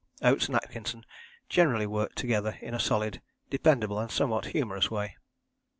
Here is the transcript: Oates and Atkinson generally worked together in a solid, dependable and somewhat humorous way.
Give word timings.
Oates 0.23 0.47
and 0.47 0.55
Atkinson 0.55 1.05
generally 1.47 1.85
worked 1.85 2.17
together 2.17 2.57
in 2.59 2.73
a 2.73 2.79
solid, 2.79 3.21
dependable 3.51 3.99
and 3.99 4.09
somewhat 4.09 4.45
humorous 4.47 4.89
way. 4.89 5.15